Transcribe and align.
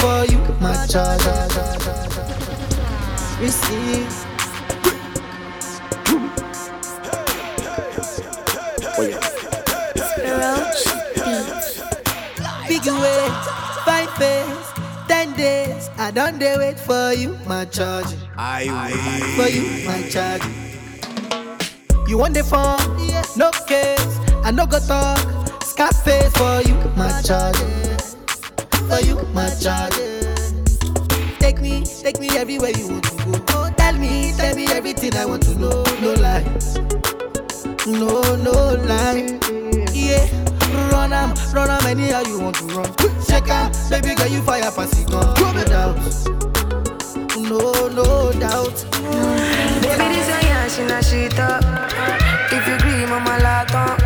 For 0.00 0.24
you, 0.24 0.38
my 0.60 0.86
child. 0.86 1.20
Receive. 3.40 4.26
Roach 10.40 10.84
Big 12.68 12.86
way, 12.86 13.28
five 13.84 14.10
face, 14.16 14.72
ten 15.08 15.32
days. 15.34 15.90
I 15.98 16.10
don't 16.10 16.38
dare 16.38 16.58
wait 16.58 16.78
for 16.78 17.12
you, 17.12 17.36
my 17.46 17.64
charge. 17.66 18.14
I 18.36 18.66
wait 18.68 19.36
For 19.36 19.48
you, 19.48 19.86
my 19.86 20.02
charge. 20.08 20.42
You 22.08 22.18
want 22.18 22.34
the 22.34 22.42
fun? 22.42 22.78
No 23.36 23.50
case. 23.66 24.18
I 24.44 24.50
no 24.50 24.66
go 24.66 24.78
talk. 24.80 25.18
Scarface 25.62 26.32
for 26.36 26.62
you, 26.62 26.74
my 26.96 27.22
charge. 27.22 27.56
For 28.90 29.00
you, 29.06 29.14
my 29.32 29.48
charge. 29.54 29.94
Take 31.38 31.60
me, 31.60 31.84
take 31.84 32.18
me 32.18 32.28
everywhere 32.30 32.70
you 32.70 32.88
want 32.88 33.04
to 33.04 33.24
go. 33.24 33.44
Oh, 33.50 33.70
tell 33.76 33.96
me, 33.96 34.32
tell 34.36 34.56
me 34.56 34.66
everything 34.66 35.14
I 35.14 35.26
want 35.26 35.44
to 35.44 35.54
know. 35.54 35.84
No 36.02 36.14
lies. 36.14 36.76
No, 37.86 38.20
no 38.34 38.74
lie. 38.90 39.38
Yeah, 39.92 40.26
run 40.90 41.12
am, 41.12 41.34
run 41.54 41.70
am 41.70 41.86
anyhow 41.86 42.22
you 42.26 42.40
want 42.40 42.56
to 42.56 42.64
run. 42.64 42.92
Check 43.28 43.48
am, 43.48 43.70
baby 43.90 44.16
girl 44.16 44.26
you 44.26 44.42
fire 44.42 44.72
pass 44.72 45.00
it 45.00 45.08
gun. 45.08 45.38
No 45.38 45.64
doubt, 45.64 45.96
no, 47.36 47.88
no 47.94 48.32
doubt. 48.40 48.74
Baby, 49.82 50.06
this 50.14 50.78
a 50.80 51.02
shit 51.04 51.38
up. 51.38 51.62
If 52.50 52.66
you 52.66 52.74
agree, 52.74 53.06
mama 53.06 53.38
lock 53.40 53.72
on. 53.72 53.99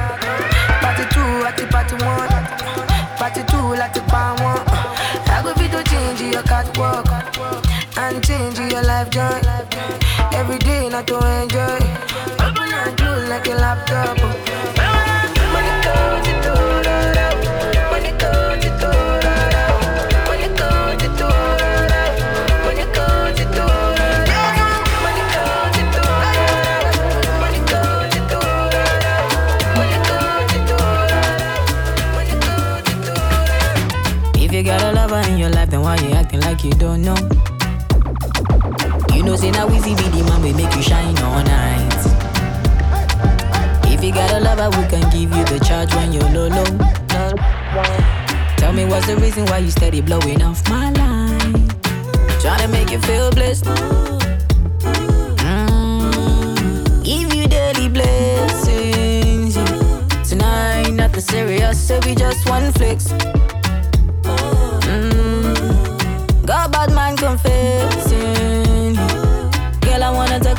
your 8.75 8.83
life, 8.83 9.11
girl. 9.11 9.41
Every 10.33 10.59
day 10.59 10.89
not 10.89 11.07
to 11.07 11.17
enjoy. 11.43 11.79
Open 12.45 12.73
and 12.75 12.97
close 12.99 13.29
like 13.29 13.47
a 13.47 13.55
laptop. 13.55 14.19
Money 15.55 15.75
comes 15.87 16.27
to 16.27 16.33
todo, 16.43 16.97
money 17.93 18.13
comes 18.19 18.65
to 18.65 18.71
todo. 18.81 19.05
If 34.37 34.53
you 34.53 34.63
got 34.65 34.83
a 34.83 34.93
lover 34.93 35.23
in 35.31 35.39
your 35.39 35.51
life, 35.51 35.71
then 35.71 35.81
why 35.83 35.97
you 35.97 36.11
acting 36.11 36.41
like 36.41 36.65
you 36.65 36.73
don't 36.73 37.03
know? 37.03 37.54
Know, 39.65 39.73
easy 39.75 39.95
be 39.95 40.03
the 40.11 40.23
man 40.29 40.43
we 40.43 40.53
make 40.53 40.75
you 40.77 40.83
shine 40.83 41.17
all 41.21 41.43
night. 41.43 41.95
If 43.91 44.05
you 44.05 44.13
got 44.13 44.31
a 44.33 44.41
lover, 44.41 44.69
we 44.77 44.85
can 44.89 45.01
give 45.11 45.35
you 45.35 45.45
the 45.45 45.59
charge 45.65 45.95
when 45.95 46.13
you're 46.13 46.29
low 46.29 46.49
low. 46.49 46.65
Tell 48.59 48.73
me 48.75 48.85
what's 48.85 49.07
the 49.07 49.17
reason 49.17 49.47
why 49.47 49.59
you 49.59 49.71
steady 49.71 50.03
blowing 50.03 50.43
off 50.43 50.69
my 50.69 50.91
line? 50.93 51.69
Trying 52.41 52.61
to 52.61 52.69
make 52.69 52.91
you 52.91 52.99
feel 53.01 53.31
blessed. 53.31 53.65
Mm, 55.65 57.03
Give 57.03 57.33
you 57.33 57.47
daily 57.49 57.89
blessings. 57.89 59.57
yeah. 59.57 60.23
Tonight, 60.25 60.91
nothing 60.91 61.21
serious, 61.23 61.79
so 61.89 61.99
we 62.05 62.15
just 62.15 62.47
one 62.51 62.71
flex. 62.73 63.07
Mm, 64.93 66.47
Got 66.47 66.71
bad 66.71 66.93
man 66.93 67.17
confessing. 67.17 67.94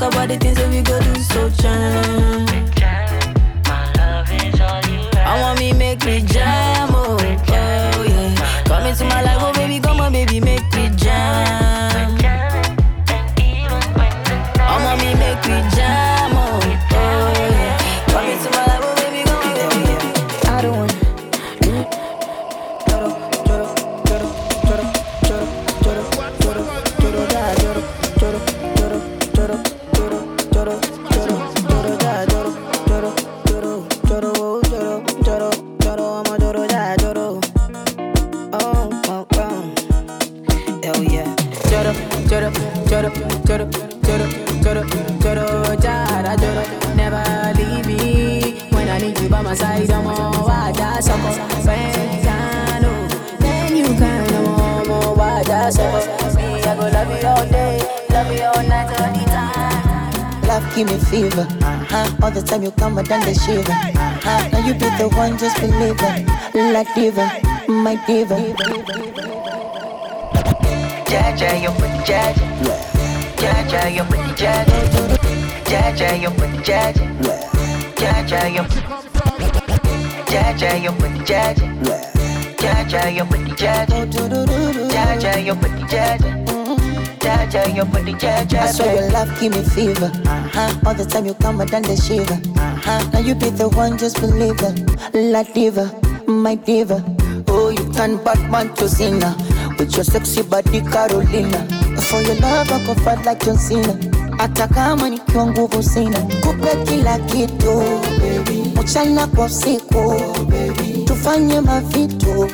About 0.08 0.28
the 0.30 0.38
things 0.38 0.58
that 0.58 0.70
we 0.70 0.82
go 0.82 1.00
do 1.02 1.22
so 1.22 1.50
jam. 1.50 2.55
Love 60.56 60.74
give 60.74 60.88
me 60.88 60.98
fever. 61.00 61.42
Uh-huh. 61.42 62.24
All 62.24 62.32
the 62.32 62.42
time 62.42 62.64
you 62.64 62.72
come, 62.72 62.98
I 62.98 63.04
done 63.04 63.20
the 63.26 63.34
shiver. 63.34 63.74
Uh-huh. 63.74 64.48
Now 64.54 64.66
you 64.66 64.74
be 64.74 64.88
the 64.96 65.10
one, 65.10 65.38
just 65.38 65.60
believe 65.60 66.00
it. 66.00 66.72
Like 66.72 66.88
diva, 66.96 67.28
my 67.68 68.00
diva. 68.08 68.38
Jaja, 71.12 71.62
your 71.62 71.74
pretty 71.74 72.00
Jaja. 72.08 72.44
Jaja, 73.36 73.96
your 73.98 74.06
pretty 74.06 74.32
Jaja. 74.40 74.78
Jaja, 75.66 76.22
your 76.22 76.32
pretty 76.32 76.58
Jaja. 76.64 77.04
Jaja, 78.00 78.40
your 78.56 78.66
Jaja, 80.32 80.82
your 80.82 80.94
pretty 80.94 81.20
Jaja. 81.26 81.66
Jaja, 82.64 83.14
your 83.14 83.26
pretty 83.26 83.52
Jaja. 83.52 84.06
Jaja, 84.88 85.46
your 85.46 85.56
pretty 85.58 85.84
Jaja. 85.84 86.45
Jaja, 87.26 87.76
your 87.76 87.86
pretty 87.88 88.14
I 88.28 88.72
swear 88.72 89.02
your 89.02 89.10
love 89.12 89.40
give 89.40 89.52
me 89.54 89.64
fever. 89.64 90.12
Uh-huh. 90.28 90.80
All 90.86 90.94
the 90.94 91.06
time 91.06 91.26
you 91.26 91.34
come, 91.34 91.60
I 91.60 91.66
done 91.66 91.82
the 91.82 91.96
shiver. 91.98 92.38
Uh-huh. 92.60 93.10
Now 93.14 93.20
you 93.20 93.34
be 93.34 93.50
the 93.50 93.68
one, 93.70 93.98
just 93.98 94.22
believe 94.22 94.60
it. 94.62 95.24
La 95.34 95.42
diva, 95.42 95.90
my 96.28 96.54
diva. 96.54 97.04
Oh, 97.48 97.70
you 97.70 97.92
turn 97.94 98.24
Batman 98.24 98.74
to 98.76 98.88
Cena 98.88 99.36
with 99.80 99.96
your 99.96 100.04
sexy 100.04 100.44
body, 100.44 100.82
Carolina. 100.82 101.66
For 102.10 102.22
your 102.22 102.36
love, 102.36 102.72
I 102.72 102.86
go 102.86 102.94
fight 103.02 103.26
like 103.26 103.44
John 103.44 103.58
Cena. 103.58 103.94
Hata 104.38 104.68
kama 104.68 105.10
nikiwa 105.10 105.48
nguvu 105.48 105.84
sina, 105.84 106.20
kupe 106.20 106.76
kila 106.86 107.20
kitu 107.20 107.82
mchana 108.84 109.28
kwa 109.28 109.46
usiku, 109.46 110.22
tufanye 111.06 111.62
mavitu 111.62 112.50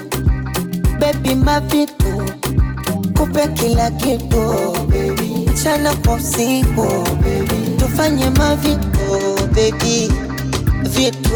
baby, 1.00 1.36
mavitu 1.36 2.24
kupe 3.22 3.48
kila 3.48 3.92
kitu 3.92 4.54
mchana 5.54 5.94
kwa 5.94 6.14
usiku, 6.14 6.88
tufanye 7.78 8.30
mavitu 8.30 8.90
baby, 9.56 10.12
vitu. 10.82 11.30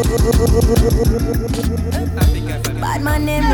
Bad 2.80 3.02
man 3.02 3.26
them 3.26 3.44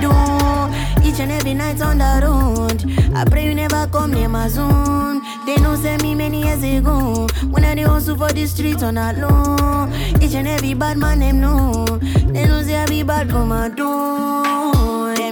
do. 0.00 0.10
Each 1.06 1.20
and 1.20 1.32
every 1.32 1.54
night 1.54 1.80
on 1.82 1.98
the 1.98 2.20
road. 2.22 2.84
I 3.14 3.24
pray 3.24 3.46
you 3.46 3.54
never 3.54 3.86
come 3.92 4.12
near 4.14 4.28
my 4.28 4.48
zone. 4.48 5.20
They 5.44 5.56
know 5.56 5.74
say 5.76 5.96
me 5.98 6.14
many 6.14 6.42
years 6.44 6.62
ago 6.62 7.26
When 7.50 7.64
I 7.64 7.74
dey 7.74 7.82
hustle 7.82 8.16
for 8.16 8.32
the 8.32 8.46
streets 8.46 8.82
on 8.82 8.94
low. 8.94 9.88
Each 10.22 10.34
and 10.34 10.48
every 10.48 10.72
bad 10.74 10.96
man 10.96 11.18
them 11.20 11.40
know. 11.40 11.84
They 12.32 12.46
know 12.46 12.62
say 12.62 12.78
I 12.78 12.86
be 12.86 13.02
bad 13.02 13.28
come 13.28 13.52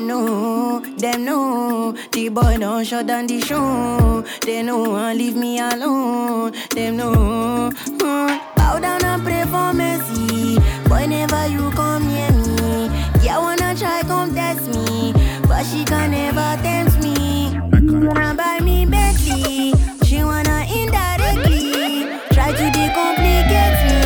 do 0.08 0.80
Them 0.96 1.24
know 1.24 1.92
the 2.12 2.28
boy 2.30 2.56
don't 2.58 2.84
shut 2.84 3.06
down 3.06 3.26
the 3.26 3.40
show. 3.40 4.24
They 4.42 4.62
know 4.62 4.96
and 4.96 5.18
leave 5.18 5.36
me 5.36 5.58
alone. 5.60 6.52
Them 6.70 6.96
know. 6.96 7.70
Mm. 7.86 8.56
Bow 8.56 8.78
down 8.80 9.04
and 9.04 9.22
pray 9.22 9.44
for 9.44 9.72
mercy. 9.74 10.56
Whenever 10.88 11.46
you 11.48 11.70
come 11.72 12.08
near 12.08 12.30
me, 12.32 12.90
yeah 13.22 13.38
wanna 13.38 13.74
try 13.76 14.00
come 14.02 14.34
test 14.34 14.66
me, 14.74 15.12
but 15.46 15.64
she 15.64 15.84
can 15.84 16.10
never 16.10 16.50
tempt 16.62 16.98
me. 17.02 17.58
Wanna 18.06 18.34
buy 18.34 18.60
me 18.60 18.86
Bentley, 18.86 19.74
she 20.04 20.24
wanna 20.24 20.64
indirectly 20.72 22.08
try 22.32 22.50
to 22.52 22.64
decomplicate 22.76 23.78
me. 23.88 23.98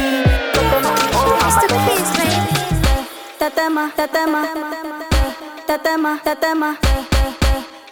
Mr. 1.42 1.68
Please, 1.84 2.10
baby. 2.18 2.58
Tetema, 3.38 3.90
tetema, 3.96 5.01
tetema, 5.72 6.18
tetema, 6.24 6.76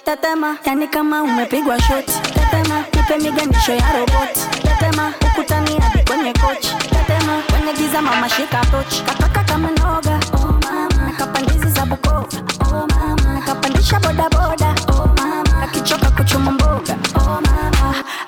tetema, 0.05 0.57
yani 0.65 0.89
kama 0.89 1.23
umepigwa 1.23 1.81
shoti. 1.83 2.13
Tetema, 2.35 2.85
nipe 2.95 3.17
miganisho 3.19 3.73
ya 3.73 3.93
roboti. 3.93 4.41
Tetema, 4.63 5.13
ukutani 5.27 5.79
hadi 5.81 6.05
kwenye 6.05 6.33
kochi. 6.33 6.75
Tetema, 6.91 7.43
kwenye 7.51 7.73
giza 7.73 8.03
mama 8.03 8.29
shika 8.29 8.61
tochi. 8.67 9.03
Kataka 9.03 9.45
kama 9.45 9.71
noga, 9.71 10.21
oh 10.35 10.53
mama, 10.63 11.07
nakapandizi 11.07 11.69
za 11.71 11.87
Bukoba, 11.87 12.27
oh 12.67 12.87
mama, 12.87 13.33
nakapandisha 13.35 14.01
bodaboda, 14.01 14.75
oh 14.93 15.07
mama, 15.17 15.63
akichoka 15.63 16.11
kuchuma 16.11 16.51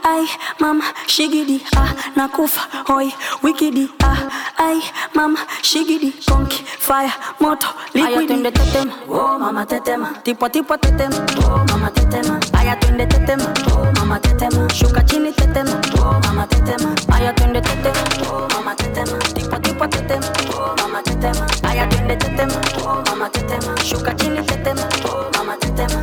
ai 0.05 0.27
mama 0.61 0.85
shigidi, 1.07 1.63
ah 1.77 1.93
nakufa 2.17 2.61
hoi 2.87 3.13
wikidi, 3.43 3.89
ah. 4.03 4.17
Ai 4.59 4.81
mama 5.15 5.39
shigidi, 5.63 6.13
konki 6.29 6.63
fire 6.79 7.13
moto 7.41 7.67
liquidi. 7.95 8.27
Twende 8.27 8.51
tetema, 8.51 8.93
oh 9.09 9.39
mama 9.39 9.67
tetema, 9.67 10.09
tipo 10.25 10.49
tipo 10.49 10.77
tetema, 10.77 11.17
oh 11.45 11.65
mama 11.71 11.91
tetema. 11.91 12.41
Aya 12.59 12.77
twende 12.77 13.07
tetema, 13.07 13.47
oh 13.73 13.93
mama 13.99 14.19
tetema, 14.21 14.69
shuka 14.75 15.03
chini 15.05 15.33
tetema, 15.33 15.81
oh 15.99 16.21
mama 16.27 16.47
tetema. 16.47 16.95
Aya 17.15 17.33
twende 17.33 17.61
tetema, 17.61 18.05
oh 18.31 18.49
mama 18.55 18.75
tetema, 18.75 19.19
tipo 19.35 19.57
tipo 19.59 19.87
tetema, 19.87 20.27
oh 20.57 20.77
mama 20.83 21.03
tetema. 21.03 21.47
Aya 21.63 21.87
twende 21.87 22.17
tetema, 22.17 22.61
oh 22.87 23.03
mama 23.07 23.29
tetema, 23.31 23.77
shuka 23.85 24.15
chini 24.15 24.43
tetema, 24.43 24.83
oh 25.07 25.31
mama 25.37 25.57
tetema. 25.57 26.03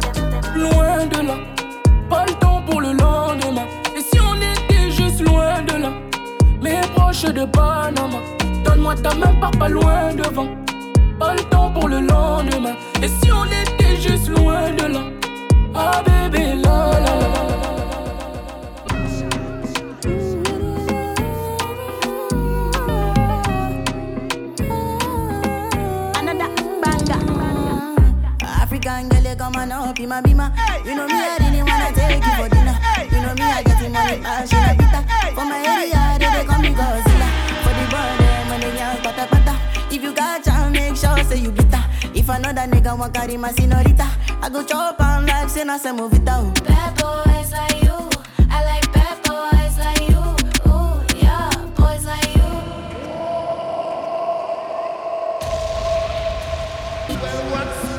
Loin 0.55 1.09
de 7.39 7.45
Panama, 7.45 8.19
donne-moi 8.65 8.95
ta 8.95 9.13
main, 9.15 9.33
pas 9.39 9.51
pas 9.57 9.69
loin 9.69 10.13
devant. 10.13 10.47
Pas 11.17 11.33
le 11.35 11.43
temps 11.43 11.71
pour 11.71 11.87
le 11.87 12.01
lendemain. 12.01 12.75
Et 13.01 13.07
si 13.07 13.31
on 13.31 13.45
était 13.45 13.95
juste 14.01 14.27
loin 14.29 14.71
de 14.71 14.85
là, 14.93 14.99
ah 15.73 16.01
bébé, 16.05 16.55
là, 16.55 16.91
là, 17.05 17.13
là, 17.21 17.29
là. 17.29 18.49
Another 26.19 26.49
banger. 26.81 27.19
African 28.61 29.09
girl, 29.09 29.23
you 29.23 29.35
come 29.35 29.55
on 29.55 29.71
up 29.71 29.99
in 29.99 30.09
my 30.09 30.21
bima. 30.21 30.51
You 30.85 30.95
know 30.95 31.07
me, 31.07 31.13
I 31.13 31.37
really 31.39 31.63
wanna 31.63 31.91
take 31.93 32.23
you 32.25 32.33
for 32.37 32.49
dinner. 32.49 32.77
You 33.11 33.21
know 33.21 33.33
me, 33.35 33.43
I 33.43 33.63
get 33.63 33.79
the 33.81 33.89
money, 33.89 34.21
I 34.25 34.45
should 34.45 34.59
have 34.59 34.77
pita. 34.77 35.01
For 35.35 35.45
my 35.45 35.59
area, 35.59 36.17
they, 36.19 36.29
they 36.37 36.45
call 36.45 36.61
me 36.61 36.73
If 39.91 40.03
you 40.03 40.13
got 40.13 40.43
chance, 40.43 40.71
make 40.73 40.95
sure 40.95 41.17
say 41.23 41.37
you 41.39 41.51
bitter. 41.51 41.83
If 42.13 42.29
another 42.29 42.61
nigga 42.61 42.97
want 42.97 43.13
carry 43.13 43.37
my 43.37 43.51
senorita, 43.51 44.07
I 44.41 44.49
go 44.49 44.63
chop 44.63 44.99
on 45.01 45.25
like 45.25 45.49
say 45.49 45.63
na 45.63 45.77
se 45.77 45.89
movita. 45.89 46.35
oh. 46.37 46.51
Bad 46.63 46.95
boys 47.01 47.51
like 47.51 47.83
you. 47.83 48.09
I 48.49 48.63
like 48.65 48.91
bad 48.93 49.17
boys 49.23 49.77
like 49.79 50.09
you. 50.09 50.71
Ooh, 50.71 51.01
yeah, 51.21 51.49
boys 51.75 52.05
like 52.05 52.35
you. 52.35 52.49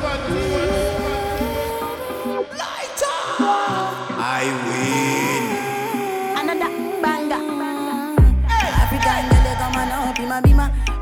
I 0.03 0.70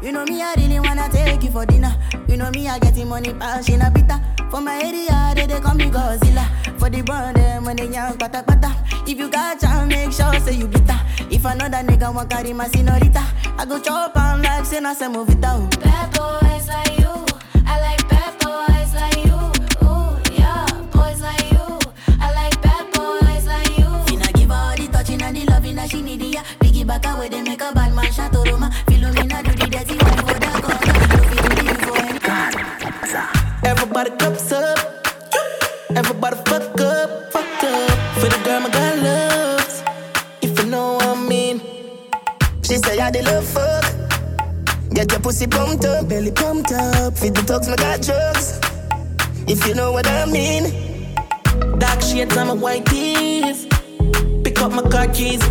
You 0.09 0.13
know 0.13 0.25
me, 0.25 0.41
I 0.41 0.55
really 0.55 0.79
wanna 0.79 1.07
take 1.07 1.43
you 1.43 1.51
for 1.51 1.67
dinner. 1.67 1.95
You 2.27 2.35
know 2.35 2.49
me, 2.49 2.67
I 2.67 2.79
get 2.79 2.95
the 2.95 3.05
money, 3.05 3.31
pass 3.31 3.69
in 3.69 3.79
a 3.79 3.91
pita. 3.91 4.19
For 4.49 4.59
my 4.59 4.81
area, 4.81 5.33
they, 5.35 5.45
they 5.45 5.59
call 5.59 5.75
me 5.75 5.85
Godzilla. 5.85 6.49
For 6.79 6.89
the 6.89 7.03
burden, 7.03 7.63
when 7.63 7.75
they 7.75 7.89
young, 7.89 8.17
pata 8.17 8.41
pata. 8.41 8.75
If 9.05 9.19
you 9.19 9.29
got 9.29 9.59
chance, 9.59 9.87
make 9.87 10.11
sure 10.11 10.33
say 10.39 10.55
you 10.55 10.65
bitter. 10.67 10.99
If 11.29 11.45
another 11.45 11.87
nigga 11.87 12.11
want 12.11 12.31
carry 12.31 12.53
my 12.53 12.67
senorita, 12.69 13.23
I 13.55 13.65
go 13.65 13.79
chop 13.79 14.17
on 14.17 14.41
like 14.41 14.65
say 14.65 14.79
na 14.79 14.95
se 14.95 15.05
movita. 15.05 15.79
Bad 15.79 16.17
boys 16.17 16.67
like 16.67 16.97
you. 16.97 17.25
I 17.67 17.79
like 17.79 18.09
bad 18.09 18.33
boys 18.39 18.95
like 18.95 19.23
you. 19.23 19.37
Ooh, 19.85 20.17
yeah, 20.33 20.65
boys 20.91 21.21
like 21.21 21.51
you. 21.51 21.79
I 22.19 22.33
like 22.33 22.59
bad 22.63 22.91
boys 22.93 23.45
like 23.45 23.77
you. 23.77 23.85
Finna 24.09 24.33
give 24.33 24.49
her 24.49 24.55
all 24.55 24.75
the 24.75 24.87
touching 24.87 25.21
and 25.21 25.37
the 25.37 25.45
loving 25.45 25.75
that 25.75 25.91
she 25.91 26.01
need, 26.01 26.19
yeah. 26.23 26.41
Piggy 26.59 26.83
back 26.83 27.05
away, 27.05 27.29
they 27.29 27.43
make 27.43 27.61
a 27.61 27.71
bad 27.71 27.93
man 27.93 28.11
shot 28.11 28.33
to 28.33 28.39
Roma. 28.39 28.73
Everybody 33.99 34.23
cups 34.23 34.51
up. 34.53 34.79
Everybody 35.89 36.37
fuck 36.45 36.79
up, 36.79 37.33
fuck 37.33 37.63
up. 37.63 37.99
For 38.15 38.29
the 38.29 38.41
girl 38.45 38.61
my 38.61 38.69
girl 38.69 38.97
loves. 39.03 39.83
If 40.41 40.57
you 40.57 40.69
know 40.69 40.93
what 40.93 41.05
I 41.05 41.27
mean. 41.27 41.59
She 42.63 42.77
say 42.77 42.97
I 42.97 43.11
the 43.11 43.21
love 43.23 43.45
fuck. 43.45 44.93
Get 44.93 45.11
your 45.11 45.19
pussy 45.19 45.47
pumped 45.47 45.83
up, 45.83 46.07
belly 46.07 46.31
pumped 46.31 46.71
up. 46.71 47.17
Feed 47.17 47.35
the 47.35 47.41
dogs, 47.41 47.67
my 47.67 47.75
got 47.75 48.01
drugs. 48.01 48.61
If 49.49 49.67
you 49.67 49.75
know 49.75 49.91
what 49.91 50.07
I 50.07 50.25
mean. 50.27 50.63
Dark 51.77 52.01
shades 52.01 52.37
on 52.37 52.47
my 52.47 52.53
white 52.53 52.85
tees. 52.85 53.67
Pick 54.45 54.61
up 54.61 54.71
my 54.71 54.83
car 54.83 55.09
keys. 55.09 55.43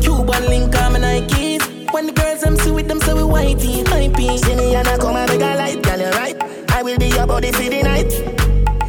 Cuban 0.00 0.46
link 0.48 0.74
on 0.80 0.94
my 0.94 0.98
Nikes. 0.98 1.92
When 1.92 2.06
the 2.06 2.12
girls 2.12 2.40
them 2.40 2.56
see 2.56 2.70
with 2.70 2.88
them, 2.88 3.00
say 3.00 3.12
we 3.12 3.20
whitey, 3.20 3.84
hypey. 3.84 4.38
See 4.38 4.56
me 4.56 4.76
and 4.76 4.88
I 4.88 4.96
come 4.96 5.14
and 5.14 5.30
make 5.30 5.42
a 5.42 5.56
light, 5.56 5.82
girl, 5.82 6.00
you 6.00 6.10
right. 6.12 6.51
I 6.82 6.84
will 6.84 6.98
be 6.98 7.06
your 7.06 7.28
body 7.28 7.52
for 7.52 7.62
the 7.62 7.80
night. 7.84 8.10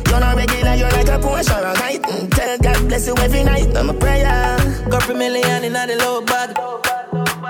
You're 0.10 0.20
not 0.20 0.36
regular, 0.36 0.74
you're 0.74 0.90
like 0.90 1.08
a 1.10 1.20
Porsche 1.22 1.54
or 1.62 1.68
a 1.68 1.74
kite. 1.76 2.02
Mm, 2.02 2.28
Tell 2.32 2.58
God 2.58 2.88
bless 2.88 3.06
you 3.06 3.16
every 3.18 3.44
night. 3.44 3.78
I'm 3.78 3.92
a 3.92 3.94
prayer. 3.94 4.58
Got 4.90 5.08
a 5.12 5.14
million 5.14 5.64
in 5.64 5.74
the 5.74 5.96
low 6.00 6.22
bag. 6.26 6.58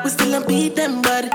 We 0.03 0.09
still 0.09 0.31
don't 0.31 0.45
beat 0.45 0.75
them 0.75 1.01
bad. 1.01 1.31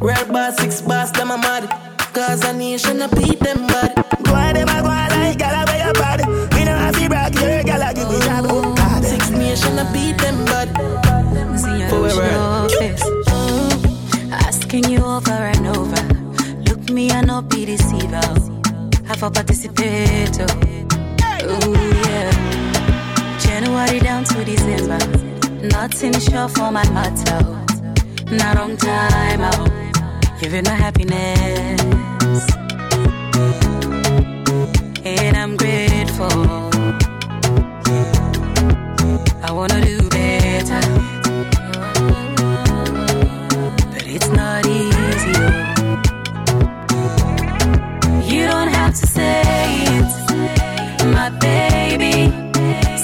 Red 0.00 0.32
bar, 0.32 0.52
six 0.52 0.80
bars, 0.80 1.12
them 1.12 1.32
a 1.32 1.36
mad. 1.36 1.68
Cause 2.14 2.44
a 2.46 2.54
nation 2.54 3.02
a 3.02 3.08
beat 3.08 3.40
them 3.40 3.66
bad. 3.66 3.92
Go 4.24 4.32
on, 4.34 4.54
them 4.54 4.68
a 4.70 4.80
go 4.80 4.88
on 4.88 5.10
like, 5.10 5.38
girl, 5.38 5.52
I 5.52 5.64
wear 5.66 5.84
your 5.84 5.92
bad. 5.92 6.20
Me 6.54 6.64
no 6.64 6.72
have 6.72 6.94
to 6.98 7.08
brag, 7.10 7.34
your 7.34 7.62
girl, 7.62 7.82
I 7.82 7.92
give 7.92 8.08
me 8.08 8.18
job. 8.20 8.46
Oh, 8.48 8.74
God. 8.74 9.04
Six 9.04 9.28
nation 9.32 9.78
a 9.78 9.84
beat 9.92 10.16
them 10.16 10.42
bad. 10.46 10.68
See 11.60 11.78
you 11.78 11.88
Forever. 11.90 12.30
your 12.32 12.68
face. 12.80 13.04
Asking 14.32 14.84
you 14.90 15.04
over 15.04 15.30
and 15.30 15.55
over. 15.55 15.55
Look 15.55 15.55
me 16.96 17.10
and 17.10 17.26
not 17.26 17.46
be 17.50 17.66
deceiver. 17.66 18.26
Have 19.04 19.22
a 19.22 19.30
participate. 19.30 20.40
Ooh, 20.40 21.74
yeah. 22.06 22.30
January 23.38 24.00
down 24.00 24.24
to 24.24 24.42
December. 24.42 24.98
Nothing 25.68 26.14
sure 26.18 26.48
for 26.48 26.72
my 26.72 26.88
matter. 26.96 27.40
Not 28.34 28.56
on 28.56 28.78
time 28.78 29.42
oh. 29.42 29.50
out. 29.50 30.40
Giving 30.40 30.64
my 30.64 30.70
happiness. 30.70 31.80
And 35.04 35.36
I'm 35.36 35.54
grateful. 35.58 36.32
I 39.46 39.52
wanna 39.52 39.84
do 39.84 39.95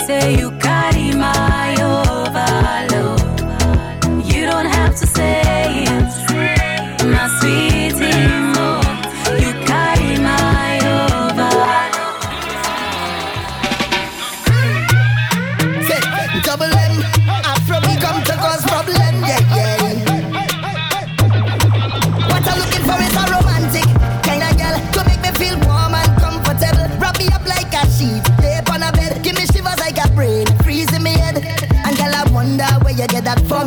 Say 0.06 0.36
you 0.36 0.61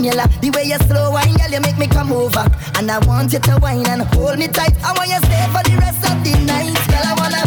Daniela. 0.05 0.41
The 0.41 0.49
way 0.51 0.65
you 0.65 0.77
slow 0.87 1.11
wine, 1.11 1.33
girl, 1.33 1.51
you 1.51 1.61
make 1.61 1.77
me 1.77 1.87
come 1.87 2.11
over. 2.11 2.45
And 2.75 2.91
I 2.91 2.99
want 3.07 3.33
you 3.33 3.39
to 3.39 3.57
wine 3.61 3.87
and 3.87 4.03
hold 4.13 4.37
me 4.37 4.47
tight. 4.47 4.73
I 4.83 4.93
want 4.93 5.09
you 5.09 5.17
stay 5.17 5.45
for 5.49 5.63
the 5.63 5.77
rest 5.77 6.03
of 6.05 6.23
the 6.23 6.33
night. 6.45 6.73
Girl, 6.87 7.05
I 7.05 7.13
wanna, 7.17 7.43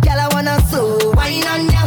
girl, 0.00 0.18
I 0.18 0.28
wanna 0.32 0.60
slow 0.68 1.12
wine 1.12 1.46
on 1.46 1.77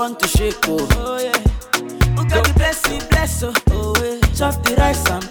want 0.00 0.18
to 0.18 0.26
shake 0.28 0.56
oh, 0.66 0.88
oh 0.92 1.18
yeah. 1.20 1.36
Who 2.16 2.26
got 2.26 2.46
the 2.46 2.54
blessing, 2.54 3.02
bless 3.10 3.42
oh, 3.42 3.52
oh 3.70 3.94
yeah. 4.02 4.18
Chop 4.34 4.54
the 4.64 4.74
rice 4.76 5.06
and 5.10 5.29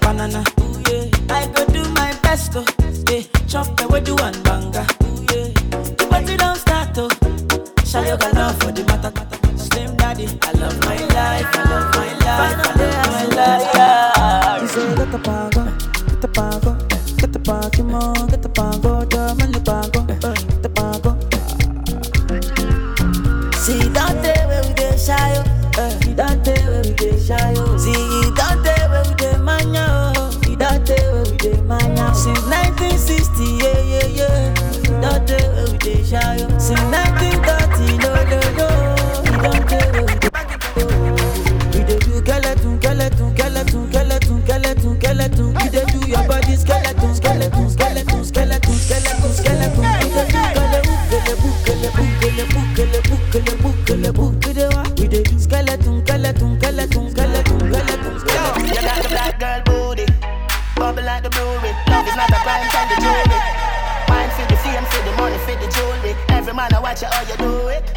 man 66.59 66.73
I 66.73 66.79
watch 66.81 67.01
you 67.01 67.07
how 67.07 67.23
you 67.23 67.37
do 67.37 67.67
it. 67.69 67.87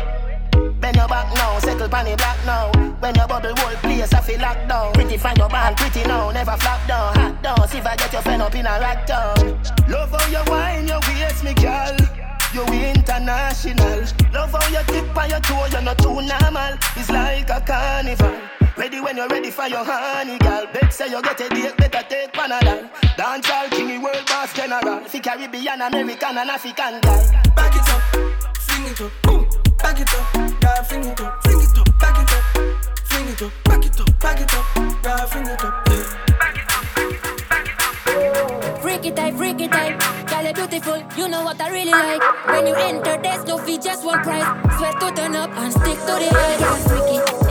Bend 0.81 0.95
your 0.95 1.09
back 1.09 1.27
now, 1.35 1.59
circle 1.59 1.89
pan 1.89 2.07
the 2.07 2.15
black 2.17 2.39
now. 2.47 2.71
When 3.01 3.15
your 3.17 3.27
bubble 3.27 3.55
whole 3.57 3.75
place, 3.83 4.15
I 4.15 4.21
feel 4.21 4.41
locked 4.41 4.69
down. 4.69 4.93
Pretty 4.93 5.17
find 5.17 5.37
your 5.37 5.49
band, 5.49 5.77
pretty 5.77 6.07
now, 6.07 6.31
never 6.31 6.57
flop 6.63 6.87
down, 6.87 7.15
hot 7.17 7.43
down. 7.43 7.69
See 7.69 7.79
if 7.79 7.87
I 7.87 7.97
get 7.97 8.13
your 8.13 8.23
friend 8.23 8.41
up 8.41 8.55
in 8.55 8.67
a 8.67 8.79
rack. 8.79 9.09
Love 9.89 10.11
how 10.15 10.27
you 10.31 10.45
wine, 10.47 10.87
your 10.87 11.01
waist, 11.09 11.43
me 11.43 11.55
girl. 11.55 11.97
You 12.55 12.63
international. 12.95 14.05
Love 14.33 14.53
how 14.53 14.69
you 14.71 14.85
tip 14.87 15.17
on 15.17 15.31
your 15.31 15.41
toe, 15.41 15.67
you're 15.73 15.83
not 15.83 15.99
too 15.99 16.23
normal. 16.23 16.75
It's 16.95 17.11
like 17.11 17.51
a 17.51 17.61
carnival. 17.67 18.39
Ready 18.77 19.01
when 19.01 19.17
you're 19.17 19.29
ready 19.29 19.51
for 19.51 19.67
your 19.67 19.85
honey, 19.85 20.39
girl. 20.39 20.67
Bet 20.73 20.93
say 20.93 21.11
you 21.11 21.21
get 21.21 21.41
a 21.41 21.49
date, 21.49 21.77
better 21.77 22.05
take 22.09 22.33
Panadol. 22.33 22.89
Dance 23.17 23.51
all 23.51 23.69
king, 23.71 24.01
world 24.03 24.25
boss 24.27 24.55
general. 24.55 25.01
Fi 25.09 25.19
Caribbean, 25.19 25.81
American, 25.81 26.39
and 26.39 26.51
African 26.51 27.01
guy. 27.01 27.43
Back 27.57 27.75
it 27.75 27.89
up, 27.89 28.52
fling 28.83 28.93
it 28.93 29.01
up, 29.01 29.13
boom. 29.23 29.47
Back 29.79 30.01
it 30.01 30.15
up, 30.15 30.35
yeah, 30.63 30.83
fling 30.83 31.05
it 31.05 31.21
up, 31.21 31.43
fling 31.43 31.61
it 31.61 31.79
up, 31.79 31.99
back 31.99 32.19
it 32.23 32.33
up, 32.33 32.43
fling 33.05 33.29
it 33.29 33.43
up, 33.43 33.53
back 33.65 33.87
it 33.87 34.01
up, 34.01 34.19
back 34.21 34.41
it 34.41 34.55
up, 34.55 34.65
yeah, 35.05 35.25
fling 35.27 35.47
it 35.47 35.65
up, 35.65 35.89
yeah. 35.89 36.05
Freaky 38.81 39.11
type, 39.11 39.35
freaky 39.35 39.69
type. 39.69 40.01
Girl, 40.29 40.45
you 40.45 40.53
beautiful, 40.53 41.03
you 41.17 41.29
know 41.29 41.45
what 41.45 41.61
I 41.61 41.71
really 41.71 41.91
like. 41.91 42.23
When 42.47 42.67
you 42.67 42.75
enter, 42.75 43.21
there's 43.23 43.45
no 43.45 43.59
fee, 43.59 43.79
just 43.79 44.05
one 44.05 44.23
price. 44.23 44.47
Sweat 44.79 45.01
to 45.01 45.13
turn 45.15 45.37
up 45.37 45.51
and 45.51 45.73
stick 45.73 45.99
to 45.99 46.19
the 46.19 46.31
girl, 46.59 46.77
freaky, 46.89 47.42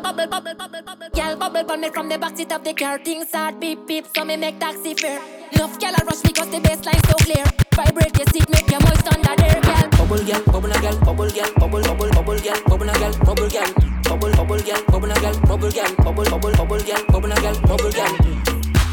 bubble, 0.00 0.26
bubble, 0.26 0.54
bubble, 0.54 0.54
bubble, 0.54 0.54
bubble, 0.54 0.82
bubble, 0.82 0.82
bubble. 0.82 1.08
Girl, 1.14 1.36
bubble 1.36 1.72
on 1.72 1.80
me 1.80 1.90
from 1.90 2.08
the 2.08 2.16
backseat 2.16 2.54
of 2.54 2.64
the 2.64 2.74
car. 2.74 2.98
Things 2.98 3.28
start 3.28 3.60
beep 3.60 3.86
beep, 3.86 4.06
so 4.14 4.24
me 4.24 4.36
make 4.36 4.58
taxi 4.58 4.94
fare. 4.94 5.20
Enough 5.52 5.78
girl 5.78 5.94
a 5.94 6.04
rush 6.04 6.22
because 6.22 6.50
the 6.50 6.58
bassline 6.58 7.06
so 7.06 7.14
clear. 7.24 7.44
Vibrate 7.74 8.16
your 8.18 8.26
seat, 8.32 8.48
make 8.50 8.70
your 8.70 8.80
moist 8.80 9.06
under 9.12 9.36
there, 9.36 9.60
girl. 9.60 9.88
Bubble 9.90 10.24
girl, 10.24 10.42
bubble 10.46 10.72
a 10.72 10.80
girl, 10.80 10.98
bubble 11.00 11.30
girl, 11.30 11.52
bubble 11.58 11.82
bubble 11.82 12.10
bubble 12.10 12.38
girl, 12.38 12.60
bubble 12.66 12.90
a 12.90 12.92
girl, 12.98 13.12
bubble 13.24 13.48
girl, 13.48 13.70
bubble 14.02 14.32
bubble 14.32 14.62
girl, 14.62 14.82
bubble 14.88 15.10
a 15.10 15.20
girl, 15.20 15.40
bubble 15.46 15.70
girl, 15.70 15.94
bubble 15.96 16.24
bubble 16.24 16.52
bubble 16.56 16.82
girl, 16.82 17.04
bubble 17.08 17.34
girl, 17.34 17.60
bubble 17.62 17.92
girl. 17.92 18.14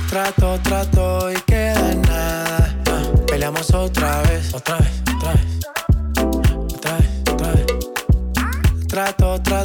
Trato, 0.10 0.60
trato 0.62 1.32
y 1.32 1.36
queda 1.48 1.96
nada. 1.96 2.76
Ah, 2.88 3.04
peleamos 3.28 3.74
otra 3.74 4.22
vez, 4.24 4.54
otra 4.54 4.78
vez, 4.78 5.02
otra 5.16 5.34
vez. 5.34 5.60
Otra 6.76 6.98
vez, 6.98 7.10
otra 7.32 7.52
vez. 7.54 7.66
Trato, 8.88 9.42
trato, 9.42 9.61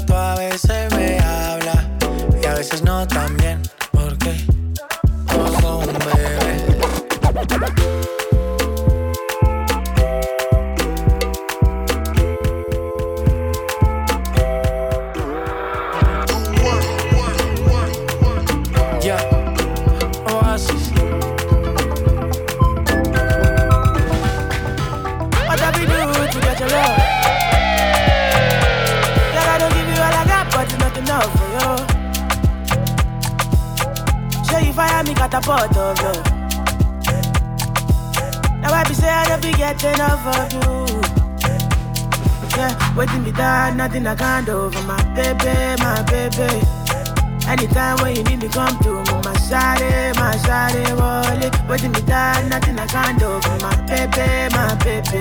Waiting 51.77 51.93
me 51.93 52.01
down, 52.07 52.49
nothing 52.49 52.79
I 52.79 52.87
can't 52.87 53.19
do 53.19 53.39
my 53.61 53.77
baby, 53.85 54.49
my 54.57 54.75
baby. 54.77 55.21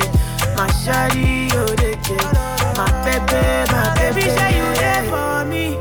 My 0.55 0.69
shawty, 0.71 1.51
oh, 1.51 1.75
they 1.75 1.95
get 1.99 2.33
my 2.79 2.87
baby, 3.03 3.43
my 3.73 3.91
baby. 3.97 4.15
Baby, 4.15 4.29
say 4.31 4.51
you 4.55 4.67
there 4.79 5.03
for 5.11 5.43
me. 5.51 5.75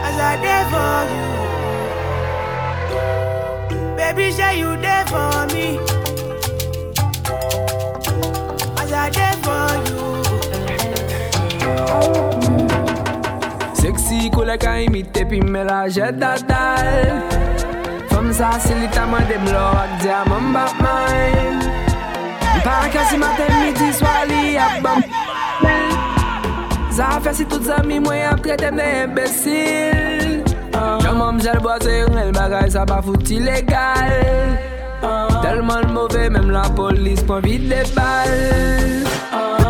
As 0.00 0.16
I 0.18 0.32
there 0.40 0.66
for 0.72 1.04
you. 1.12 1.28
Baby, 3.98 4.32
say 4.32 4.58
you 4.58 4.70
there 4.80 5.04
for 5.04 5.46
me. 5.52 5.78
As 8.80 8.92
I 8.94 9.10
there 9.10 9.36
for 9.44 9.68
you. 9.90 10.00
Sexy 13.74 14.30
cool 14.30 14.46
like 14.46 14.64
I 14.64 14.86
imite 14.86 15.26
puis 15.28 15.42
mélange 15.42 16.00
total 16.18 17.44
Femme 17.44 17.63
saucy 18.34 18.74
little 18.74 19.06
man, 19.06 19.28
them 19.28 19.46
Lord, 19.46 19.90
them 20.02 20.32
on 20.32 20.52
back 20.52 20.74
mine. 20.82 21.62
Park 22.62 22.94
as 22.96 23.12
him 23.12 23.22
at 23.22 23.36
them 23.38 23.52
midi 23.62 23.92
swali 23.98 24.56
up 24.56 24.82
bump. 24.82 25.06
Zafè 26.94 27.32
si 27.34 27.44
tout 27.50 27.64
zami 27.66 27.96
mwen 27.98 28.20
ap 28.28 28.42
trete 28.44 28.68
mne 28.70 28.84
imbesil 29.02 30.44
Yon 31.02 31.16
mwen 31.18 31.40
mjel 31.40 31.58
boze 31.64 31.90
yon 31.90 32.20
el 32.22 32.30
bagay 32.36 32.70
sa 32.70 32.84
pa 32.86 33.00
fouti 33.02 33.40
legal 33.42 34.14
Telman 35.42 35.90
mwove 35.90 36.28
menm 36.36 36.54
la 36.54 36.62
polis 36.78 37.26
pon 37.26 37.42
vide 37.42 37.82
bal 37.98 38.34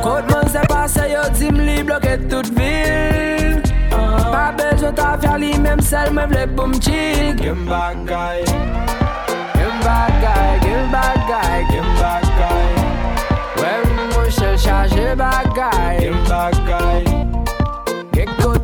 Kote 0.05 0.29
mwen 0.35 0.53
se 0.53 0.69
pase 0.69 1.09
yo 1.15 1.25
di 1.41 1.49
mli 1.57 1.81
bloke 1.89 2.19
tout 2.29 2.53
vil 2.61 3.24
sou 4.85 4.93
ta 4.93 5.17
fya 5.21 5.37
li 5.41 5.53
menm 5.65 5.81
sel 5.91 6.11
mwen 6.17 6.29
vle 6.33 6.43
pou 6.57 6.69
mchik 6.69 7.41
Gen 7.41 7.63
bagay 7.69 8.43
Gen 9.55 9.79
bagay, 9.87 10.51
gen 10.65 10.91
bagay, 10.93 11.65
gen 11.71 11.89
bagay 12.01 12.69
Wè 13.63 13.73
mwen 13.87 14.13
mwen 14.13 14.29
chel 14.41 14.61
chaje 14.67 15.09
bagay 15.23 16.05
Gen 16.05 16.21
bagay 16.29 17.03
Gen 18.13 18.37
kote 18.43 18.64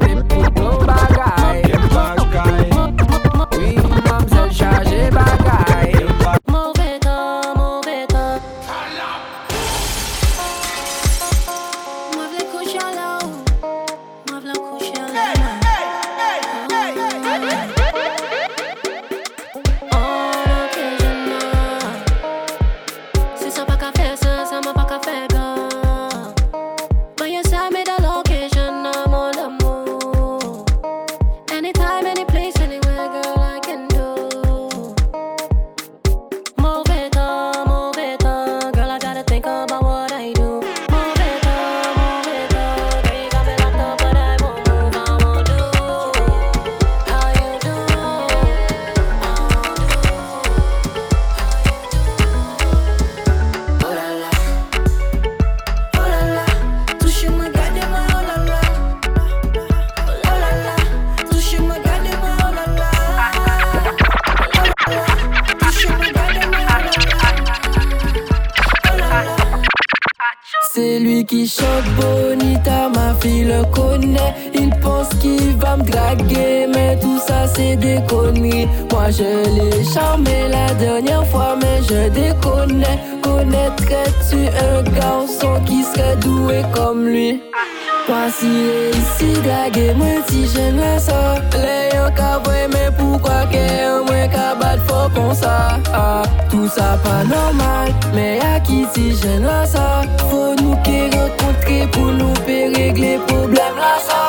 sa 96.75 96.97
pa 97.03 97.23
normal. 97.25 97.91
Me 98.15 98.39
akiti 98.55 99.11
jen 99.15 99.45
la 99.47 99.65
sa 99.67 100.03
Fò 100.29 100.55
nou 100.59 100.77
ke 100.87 101.09
rekontre 101.13 101.83
pou 101.95 102.15
nou 102.15 102.35
pe 102.47 102.63
regle 102.75 103.19
problem 103.29 103.79
la 103.81 103.93
sa 104.07 104.21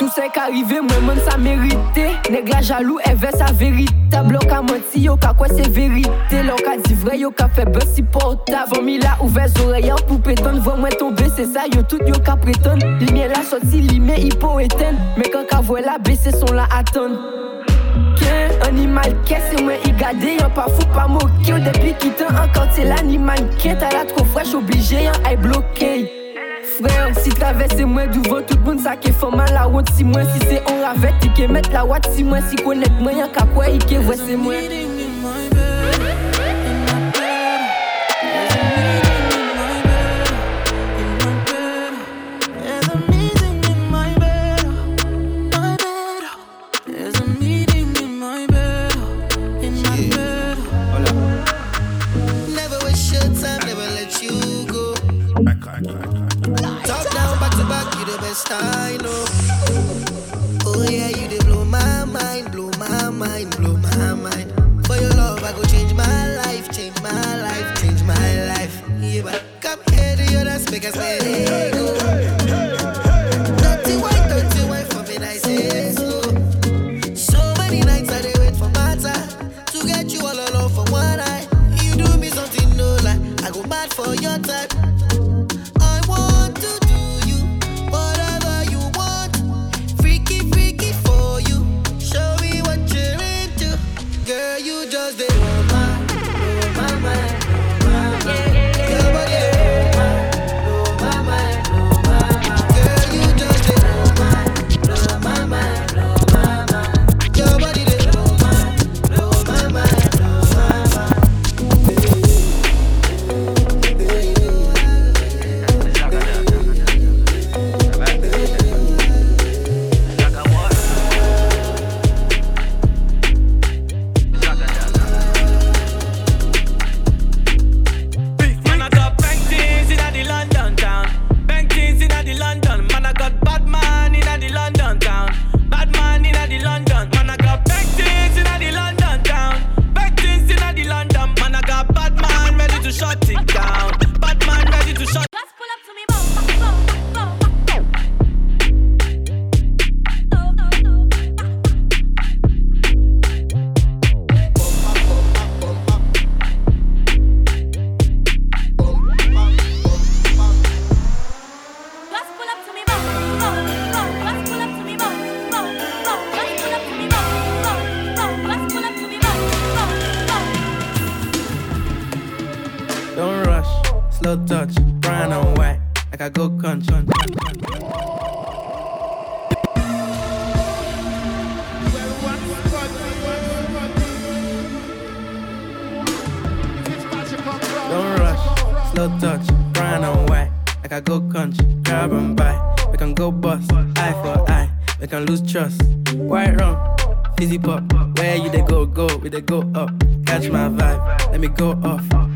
Tout 0.00 0.10
se 0.14 0.26
k'arive 0.34 0.80
mwen 0.82 1.04
mwen 1.06 1.20
sa 1.26 1.36
merite 1.40 2.06
Neg 2.32 2.48
la 2.52 2.62
jalou 2.64 3.02
evè 3.10 3.32
sa 3.36 3.50
veritab 3.58 4.32
Lò 4.34 4.40
ka 4.48 4.62
menti 4.66 5.04
yo 5.06 5.18
ka 5.20 5.34
kwen 5.38 5.52
se 5.56 5.68
verite 5.76 6.42
Lò 6.48 6.56
ka 6.64 6.78
di 6.86 6.96
vre 7.04 7.18
yo 7.20 7.30
ka 7.36 7.48
febe 7.56 7.84
si 7.92 8.02
porta 8.02 8.64
Vò 8.72 8.82
mi 8.84 8.98
la 9.02 9.18
ouve 9.20 9.46
zoreyan 9.56 10.00
pou 10.08 10.22
peton 10.24 10.60
Vò 10.64 10.78
mwen 10.80 10.96
tombe 11.00 11.28
se 11.36 11.46
sa 11.52 11.68
yo 11.70 11.84
tout 11.84 12.02
yo 12.08 12.18
ka 12.24 12.38
preton 12.40 12.82
Li 13.02 13.12
mè 13.12 13.28
la 13.32 13.44
soti 13.46 13.84
li 13.90 14.00
mè 14.00 14.18
hipo 14.24 14.56
eten 14.64 15.00
Mè 15.20 15.30
kan 15.32 15.48
ka 15.50 15.62
vwe 15.68 15.84
la 15.86 16.00
bese 16.02 16.34
son 16.40 16.56
la 16.58 16.68
atan 16.80 17.16
que 18.22 18.68
animal 18.68 19.14
qu'est-ce 19.24 19.56
que 19.56 19.62
moi 19.62 19.74
gardé 19.98 20.36
un 20.42 20.50
pas 20.50 20.66
fou 20.68 20.86
pas 20.94 21.06
moqué. 21.06 21.52
Depuis 21.52 21.94
qu'il 21.94 22.12
t'a 22.12 22.26
encore 22.28 22.68
c'est 22.72 22.84
l'animal 22.84 23.38
qu'est-ce 23.58 23.80
là 23.80 24.04
trop 24.06 24.24
fraîche 24.24 24.54
obligé 24.54 25.06
un 25.06 25.12
hein, 25.12 25.30
est 25.30 25.36
bloqué 25.36 26.12
frère 26.80 27.12
si 27.18 27.30
t'avais 27.30 27.68
c'est 27.76 27.84
moi 27.84 28.06
d'où 28.06 28.22
tout 28.22 28.56
le 28.56 28.64
monde 28.64 28.80
ça 28.80 28.96
qui 28.96 29.12
fait 29.12 29.30
mal 29.36 29.48
la 29.52 29.64
route 29.64 29.88
si 29.94 30.04
moi 30.04 30.22
si 30.22 30.46
c'est 30.48 30.62
on 30.70 30.82
avait 30.84 31.12
tu 31.20 31.28
que 31.30 31.50
mettre 31.50 31.70
la 31.72 31.82
route 31.82 32.06
si 32.14 32.24
moi 32.24 32.38
si 32.48 32.56
connaître 32.56 32.98
moi 33.00 33.12
y'a 33.12 33.28
qu'à 33.28 33.44
quoi 33.54 33.68
il 33.68 33.84
que 33.84 33.96
voit 33.96 34.16
c'est 34.16 34.36
moi. 34.36 34.54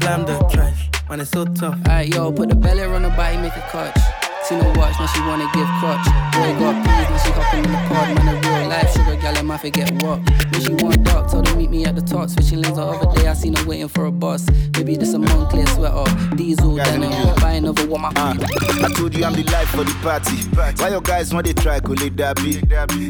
Blam 0.07 0.25
the 0.25 0.39
trash, 0.49 0.89
man 1.09 1.21
it's 1.21 1.31
so 1.31 1.45
tough. 1.45 1.77
Alright, 1.89 2.09
yo, 2.15 2.31
put 2.31 2.49
the 2.49 2.55
belly 2.55 2.85
on 2.85 3.03
the 3.03 3.11
body, 3.11 3.39
make 3.39 3.57
a 3.57 3.61
clutch. 3.71 4.26
Seen 4.49 4.61
her 4.61 4.73
watch, 4.79 4.95
now 5.01 5.07
she 5.07 5.21
wanna 5.23 5.51
give 5.53 5.67
crutch. 5.81 6.07
Boy 6.31 6.55
got 6.61 6.77
peas, 6.85 7.11
now 7.11 7.19
she 7.19 7.33
hopping 7.33 7.65
in 7.65 7.73
the 7.73 7.79
pod. 7.89 8.15
Man, 8.15 8.29
a 8.29 8.49
real 8.49 8.69
life 8.69 8.93
sugar 8.93 9.17
gal, 9.17 9.51
I 9.53 9.59
forget 9.59 9.91
what. 10.03 10.21
When 10.53 10.61
she 10.61 10.73
want 10.85 11.03
dark, 11.03 11.29
told 11.29 11.49
her 11.49 11.57
meet 11.57 11.71
me 11.71 11.85
at 11.85 11.97
the 11.97 12.03
top. 12.03 12.31
Switching 12.31 12.61
lanes 12.61 12.77
the 12.77 12.83
other 12.83 13.13
day, 13.21 13.27
I 13.27 13.35
seen 13.35 13.55
her 13.57 13.67
waiting 13.67 13.89
for 13.89 14.05
a 14.05 14.13
bus. 14.13 14.49
Maybe 14.77 14.97
this 14.97 15.15
a 15.15 15.19
Moncler 15.19 15.67
sweater, 15.71 16.37
diesel, 16.37 16.77
then 16.77 17.03
I'm 17.03 17.35
buying 17.41 17.67
over 17.67 17.87
what 17.89 18.01
my 18.01 18.13
ah, 18.15 18.37
I 18.85 18.93
told 18.93 19.17
you 19.17 19.25
I'm 19.25 19.33
the 19.33 19.43
life 19.51 19.69
for 19.71 19.83
the 19.83 19.95
party. 20.01 20.37
Why 20.81 20.91
your 20.91 21.01
guys 21.01 21.35
want 21.35 21.47
they 21.47 21.53
try 21.53 21.81
to 21.81 21.89
leave 21.89 22.17
that 22.19 22.37
be? 22.37 22.61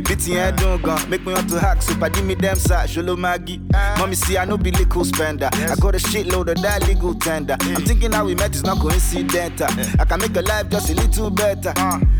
Beating 0.04 0.34
head 0.36 0.56
don't 0.56 0.80
go, 0.80 0.96
make 1.08 1.26
me 1.26 1.34
want 1.34 1.50
to 1.50 1.60
hack. 1.60 1.82
So 1.82 1.92
I 2.00 2.08
give 2.08 2.24
me 2.24 2.34
them 2.34 2.56
side, 2.56 2.88
Sholo 2.88 3.14
Maggie. 3.18 3.60
Ah. 3.74 3.96
Mommy 3.98 4.14
see 4.14 4.38
I 4.38 4.46
know 4.46 4.56
be 4.56 4.70
liquor 4.70 5.04
spender. 5.04 5.50
I 5.52 5.74
got 5.76 5.94
a 5.94 5.98
shitload 5.98 6.48
of 6.48 6.62
that 6.62 6.86
legal 6.88 7.14
tender. 7.14 7.58
I'm 7.60 7.84
thinking 7.84 8.12
how 8.12 8.24
we 8.24 8.34
met 8.34 8.54
is 8.54 8.62
not 8.62 8.78
coincidental. 8.78 9.68
I 9.98 10.06
can 10.06 10.20
make 10.20 10.34
a 10.36 10.40
life 10.40 10.70
just 10.70 10.88
a 10.88 10.94
little 10.94 11.25
better. 11.30 11.72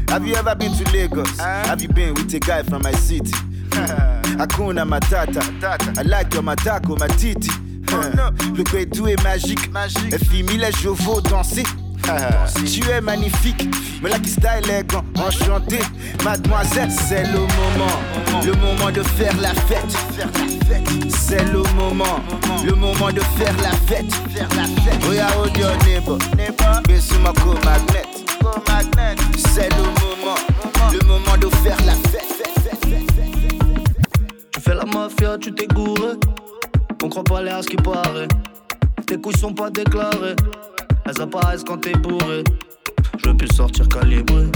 Have 0.09 0.27
you 0.27 0.35
ever 0.35 0.55
been 0.55 0.73
to 0.73 0.93
Lagos? 0.93 1.39
Have 1.39 1.83
you 1.83 1.89
been 1.89 2.15
with 2.15 2.33
a 2.35 2.41
guy 2.41 2.63
from 2.63 2.83
my 2.83 2.93
city? 2.93 3.33
Hakuna 3.71 4.85
Matata. 4.87 5.99
I 5.99 6.03
like 6.03 6.33
your 6.35 6.43
matako, 6.43 6.99
ma 6.99 7.07
titi. 7.09 7.51
Le 8.57 8.63
Guédou 8.65 9.07
est 9.09 9.23
magique. 9.23 9.71
Et 10.13 10.19
Fimi 10.19 10.59
je 10.83 10.89
veux 10.89 11.23
danser. 11.23 11.65
Tu 12.65 12.89
es 12.89 13.01
magnifique, 13.01 13.69
mais 14.03 14.11
la 14.11 14.19
qui 14.19 14.31
style 14.31 14.71
est 14.71 14.87
grand, 14.87 15.05
enchanté. 15.19 15.81
Mademoiselle, 16.25 16.91
c'est 16.91 17.25
le 17.25 17.41
moment, 17.41 18.45
le 18.45 18.53
moment 18.53 18.91
de 18.93 19.03
faire 19.03 19.35
la 19.41 19.55
fête. 19.55 19.97
C'est 21.09 21.45
le 21.53 21.63
moment, 21.75 22.21
le 22.65 22.75
moment 22.75 23.11
de 23.11 23.21
faire 23.39 23.55
la 23.61 23.73
fête. 23.89 24.07
We 25.09 25.19
are 25.19 25.33
hold 25.37 25.57
your 25.57 25.77
neighbor, 25.85 26.19
bien 26.87 27.01
sur 27.01 27.19
ma 27.21 27.33
co-magnet. 27.33 28.16
C'est 29.37 29.69
le 29.71 29.83
moment, 29.83 30.37
le 30.93 31.07
moment 31.07 31.37
de 31.41 31.49
faire 31.57 31.77
la 31.85 31.95
fête. 32.11 32.23
Tu 34.53 34.61
fais 34.61 34.75
la 34.75 34.85
mafia, 34.85 35.37
tu 35.39 35.53
t'es 35.53 35.67
gouré. 35.67 36.13
On 37.03 37.09
croit 37.09 37.25
pas 37.25 37.43
l'air 37.43 37.57
à 37.57 37.63
ce 37.63 37.69
qui 37.69 37.77
paraît. 37.77 38.29
Tes 39.07 39.19
couilles 39.21 39.37
sont 39.37 39.53
pas 39.53 39.71
déclarées. 39.71 40.37
Elles 41.05 41.21
apparaissent 41.21 41.65
quand 41.65 41.79
t'es 41.79 41.93
bourré. 41.93 42.45
Je 43.19 43.29
veux 43.29 43.37
plus 43.37 43.49
sortir 43.49 43.89
calibré. 43.89 44.47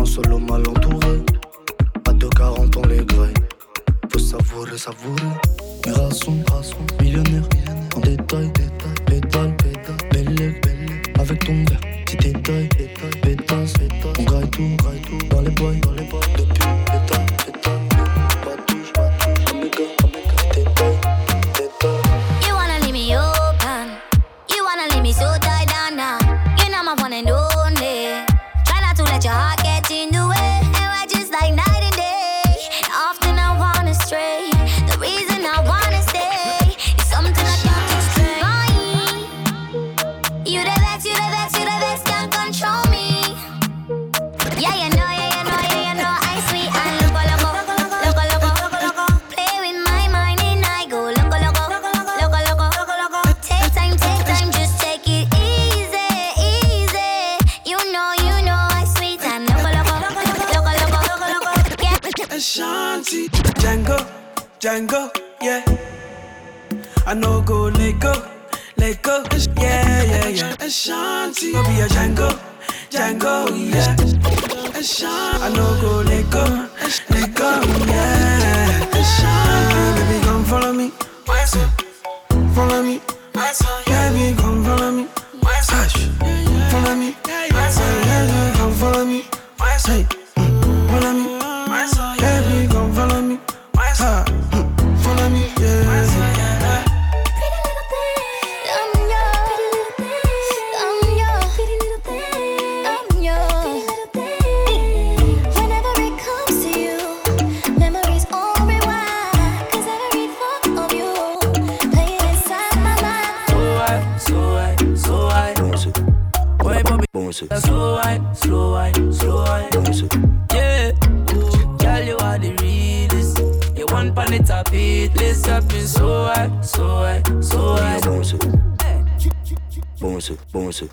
En 0.00 0.04
solo 0.04 0.38
mal 0.38 0.68
entouré. 0.68 1.22
À 2.08 2.12
2,40 2.12 2.76
on 2.76 2.86
les 2.86 3.04
grès. 3.04 3.34
Faut 4.12 4.18
savourer, 4.18 4.78
savourer. 4.78 5.22
Mes 5.86 5.92
raçons, 5.92 6.38
millionnaire. 7.00 7.42
En 7.96 8.00
détail, 8.00 8.52
pétale, 9.06 9.56
belle, 10.12 10.60
avec 11.18 11.44
ton 11.44 11.64
verre. 11.64 11.91
T'es 12.18 12.30
taille, 12.30 12.68
pétasse, 13.22 13.72
on 14.18 14.22
graille 14.24 14.48
tout, 14.50 14.76
dans 15.30 15.40
les 15.40 15.50
bois, 15.50 15.72
dans 15.82 15.92
les 15.92 16.04
bois. 16.04 16.20
Django, 64.72 65.10
yeah. 65.42 65.62
I 67.06 67.12
know 67.12 67.42
go 67.42 67.64
let 67.64 68.00
go, 68.00 68.14
let 68.78 69.02
go, 69.02 69.22
yeah, 69.60 70.02
yeah, 70.02 70.28
yeah. 70.28 70.56
Ashanti, 70.60 71.52
go 71.52 71.62
be 71.64 71.80
a 71.80 71.88
Django, 71.88 72.30
Django, 72.88 73.52
yeah. 73.70 73.94
Ashanti, 74.78 75.42
I 75.44 75.50
know 75.54 75.78
go 75.78 76.00
let 76.08 76.30
go, 76.30 76.44
let 77.10 77.34
go, 77.34 77.60
yeah. 77.86 78.88
Ashanti, 78.96 80.00
baby, 80.00 80.24
come 80.24 80.44
follow 80.46 80.72
me, 80.72 80.88
Why 81.26 81.44
so? 81.44 81.60
follow 82.54 82.82
me, 82.82 82.98
baby, 83.34 84.34
come 84.40 84.64
follow 84.64 84.90
me, 84.90 85.06
Hush. 85.68 86.08
follow 86.72 86.94
me, 86.96 87.14
baby, 87.24 88.56
come 88.56 88.72
follow 88.72 89.04
me, 89.04 89.20
hey, 89.84 90.04
mm, 90.04 90.21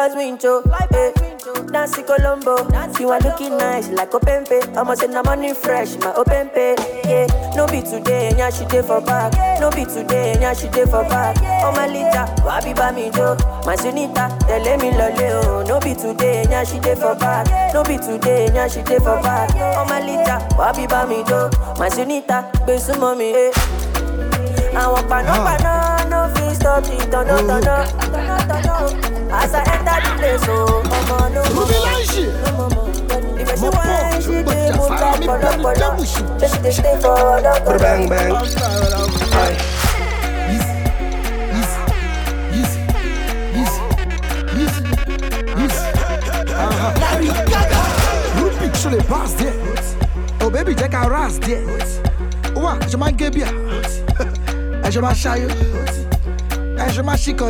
on 0.00 0.20
you 0.20 0.38
flying 0.38 0.60
past 0.60 0.60
window. 0.60 0.62
Hey. 0.90 1.12
Nancy 1.70 2.02
Colombo, 2.02 2.56
you 2.98 3.10
are 3.10 3.20
looking 3.20 3.56
nice 3.56 3.88
like 3.90 4.12
open 4.14 4.44
pay. 4.44 4.60
I'ma 4.76 4.94
send 4.94 5.14
the 5.14 5.22
money 5.22 5.54
fresh, 5.54 5.96
my 5.98 6.12
open 6.14 6.48
pay. 6.50 6.74
Yeah, 7.04 7.26
no 7.54 7.66
be 7.66 7.80
today, 7.82 8.32
yeah, 8.36 8.50
she 8.50 8.64
dey 8.66 8.82
for 8.82 9.00
back. 9.00 9.32
No 9.60 9.70
be 9.70 9.84
today, 9.84 10.36
yeah, 10.40 10.52
she 10.52 10.68
dey 10.68 10.84
for 10.84 11.04
back. 11.04 11.36
Oh 11.64 11.72
my 11.72 11.86
lita, 11.86 12.26
wabi 12.44 12.74
ba 12.74 12.92
mi 12.92 13.10
jo. 13.10 13.36
My 13.64 13.76
sunita, 13.76 14.36
tell 14.46 14.78
me 14.78 14.90
lole 14.92 15.32
oh. 15.44 15.64
No 15.68 15.80
be 15.80 15.94
today, 15.94 16.44
yeah, 16.50 16.64
she 16.64 16.78
dey 16.80 16.94
for 16.94 17.14
back. 17.14 17.46
No 17.72 17.82
be 17.84 17.96
today, 17.98 18.46
yeah, 18.52 18.68
she 18.68 18.82
dey 18.82 18.98
for 18.98 19.20
back. 19.22 19.50
Oh 19.54 19.84
my 19.88 20.00
lita, 20.00 20.46
wabi 20.58 20.86
ba 20.86 21.06
mi 21.06 21.22
jo. 21.24 21.50
My 21.78 21.88
sunita, 21.88 22.50
be 22.66 22.78
some 22.78 23.00
mommy, 23.00 23.32
eh. 23.32 23.50
Àwọn 26.60 26.76
panápaná 26.76 26.76
no 26.76 26.80
fit 26.82 26.84
stop 26.84 26.84
the 26.84 26.96
tọ̀nà 27.12 27.36
tọ̀nà 27.48 27.76
tọ̀nà 28.12 28.36
tọ̀nà. 28.48 28.74
As 29.32 29.54
I 29.54 29.62
enter 29.74 29.98
the 30.04 30.10
place, 30.18 30.48
oh, 30.48 30.82
ọmọ 30.96 31.18
no 31.34 31.42
more. 31.54 31.68
No 31.72 32.50
more 32.56 32.70
more. 32.74 32.90
If 33.40 33.48
I 33.48 33.54
see 33.60 33.68
why 33.68 34.20
she 34.20 34.36
dey 34.48 34.68
move 34.76 34.90
like 35.00 35.20
pọ̀lọ́pọ̀lọ́. 35.28 35.92
Say 36.40 36.48
she 36.52 36.58
dey 36.64 36.72
stay 36.78 36.96
for 37.02 37.16
ọ̀dọ́kọ̀lọ́. 37.36 37.78
Bang 37.82 38.04
bang. 38.08 38.32
Uh-huh. 46.60 46.92
Larry 47.02 47.28
Gaga. 47.52 47.80
Rubik 48.38 48.74
sur 48.76 48.90
les 48.90 49.02
bases 49.10 49.34
there. 49.38 49.56
Oh 50.42 50.50
baby, 50.50 50.74
jẹ́ 50.74 50.88
ká 50.94 51.00
ras 51.14 51.34
there. 51.46 51.64
Wá, 52.62 52.72
ẹ̀ṣẹ̀ 52.84 52.98
máa 53.02 53.10
ń 53.10 53.16
gé 53.20 53.28
bíà. 53.34 53.48
Ẹ̀ṣẹ̀ 54.86 55.00
máa 55.04 55.99
Hey, 56.80 56.90
je 56.94 57.02
m'achète 57.02 57.42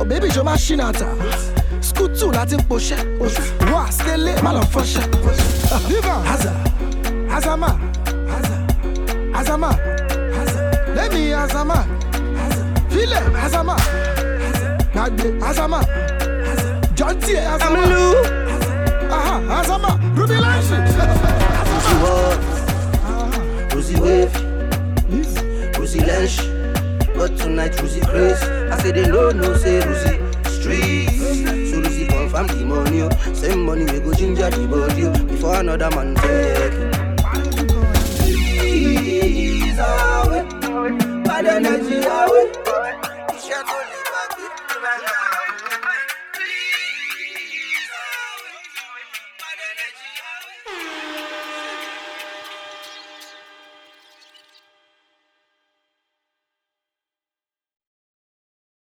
Oh 0.00 0.04
baby, 0.04 0.28
je 0.34 0.40
machine 0.40 0.80
à 0.80 0.90
ta. 0.92 1.06
Scoutou, 1.80 2.32
la 2.32 2.44
team 2.44 2.60
poche. 2.64 2.92
Roi, 3.70 3.86
stélé, 3.90 4.32
mal 4.42 4.56
en 4.56 4.62
fauche. 4.62 4.94
Divan, 5.86 6.22
Haza, 6.26 6.52
Hazama, 7.30 7.78
Haza, 8.28 8.56
Hazama, 9.32 9.70
Haza, 9.70 10.70
Lemi, 10.96 11.30
Hazama, 11.30 11.84
Vile, 12.90 13.16
Hazama, 13.40 13.76
Nagbe, 14.94 15.34
Hazama, 15.40 15.80
Jolti, 16.96 17.36
Hazama, 17.36 17.78
Aha, 19.12 19.40
Hazama, 19.48 19.98
Ruby 20.16 20.34
Lanchi, 20.34 20.74
Hazama, 20.74 21.30
Osiwe, 23.76 24.28
Osiwe, 25.06 25.80
Osilesh. 25.80 26.57
But 27.18 27.36
tonight 27.36 27.80
Rosie 27.80 28.00
craze. 28.00 28.40
I 28.42 28.78
say 28.80 28.92
they 28.92 29.08
no 29.08 29.30
no 29.30 29.56
say 29.56 29.80
Rosie 29.80 30.18
street. 30.50 31.08
So 31.70 31.80
Rosie 31.82 32.06
confirm 32.06 32.46
the 32.46 32.64
money. 32.64 33.02
oh. 33.02 33.10
Same 33.34 33.64
money 33.64 33.84
we 33.84 33.98
go 34.00 34.12
ginger 34.14 34.48
the 34.50 34.66
body 34.68 35.04
oh, 35.06 35.24
before 35.26 35.56
another 35.56 35.90
man 35.90 36.14
take. 36.14 36.72
Please 38.58 39.78
ah, 39.80 40.22
away, 40.26 40.42
bad 41.24 41.46
energy 41.46 42.00
ah, 42.06 42.26
away. 42.26 42.52
Lè 42.52 42.67